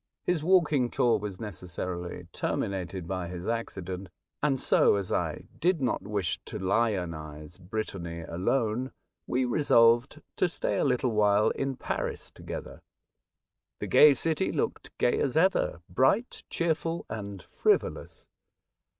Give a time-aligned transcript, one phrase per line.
[0.23, 4.09] His walking tour was necessarily terminated by his accident,
[4.41, 8.93] and so, as I did not wish to lionise Brittany alone,
[9.27, 12.81] we resolved to stay a little while in Paris tpgether.
[13.77, 18.27] The gay city looked gay as ever— bright, cheer ful, and frivolous.